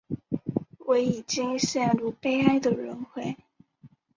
[0.79, 3.37] 我已经陷入悲哀的轮回